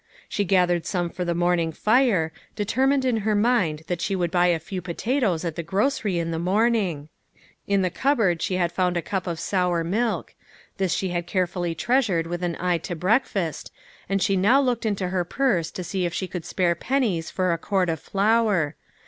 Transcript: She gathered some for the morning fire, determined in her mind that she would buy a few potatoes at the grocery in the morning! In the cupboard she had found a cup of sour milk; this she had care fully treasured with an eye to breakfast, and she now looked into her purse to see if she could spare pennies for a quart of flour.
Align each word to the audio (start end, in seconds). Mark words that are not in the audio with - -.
She 0.27 0.45
gathered 0.45 0.87
some 0.87 1.11
for 1.11 1.23
the 1.23 1.35
morning 1.35 1.71
fire, 1.71 2.33
determined 2.55 3.05
in 3.05 3.17
her 3.17 3.35
mind 3.35 3.83
that 3.85 4.01
she 4.01 4.15
would 4.15 4.31
buy 4.31 4.47
a 4.47 4.57
few 4.57 4.81
potatoes 4.81 5.45
at 5.45 5.55
the 5.55 5.61
grocery 5.61 6.17
in 6.17 6.31
the 6.31 6.39
morning! 6.39 7.09
In 7.67 7.83
the 7.83 7.91
cupboard 7.91 8.41
she 8.41 8.55
had 8.55 8.71
found 8.71 8.97
a 8.97 9.03
cup 9.03 9.27
of 9.27 9.39
sour 9.39 9.83
milk; 9.83 10.33
this 10.77 10.91
she 10.91 11.09
had 11.09 11.27
care 11.27 11.45
fully 11.45 11.75
treasured 11.75 12.25
with 12.25 12.41
an 12.41 12.57
eye 12.59 12.79
to 12.79 12.95
breakfast, 12.95 13.71
and 14.09 14.23
she 14.23 14.35
now 14.35 14.59
looked 14.59 14.87
into 14.87 15.09
her 15.09 15.23
purse 15.23 15.69
to 15.69 15.83
see 15.83 16.03
if 16.07 16.15
she 16.15 16.27
could 16.27 16.45
spare 16.45 16.73
pennies 16.73 17.29
for 17.29 17.53
a 17.53 17.59
quart 17.59 17.87
of 17.87 17.99
flour. 17.99 18.75